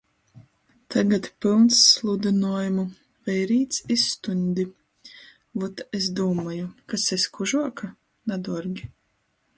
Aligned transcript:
Tagad 0.93 1.27
pylns 1.45 1.81
sludynuojumu 1.89 2.85
"Veirīts 3.29 3.83
iz 3.97 4.07
stuņdi"... 4.15 4.67
Vot 5.65 5.85
es 6.01 6.11
dūmoju, 6.21 6.73
kas 6.95 7.09
es 7.21 7.31
kužuoka? 7.37 7.95
naduorgi... 8.33 8.91